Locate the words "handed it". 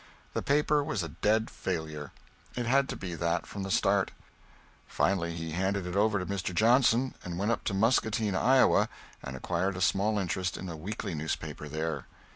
5.51-5.95